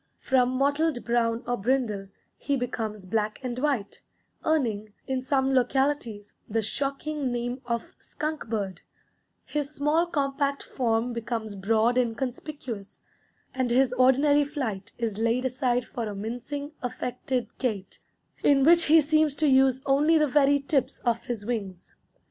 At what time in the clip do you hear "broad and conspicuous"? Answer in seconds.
11.53-13.01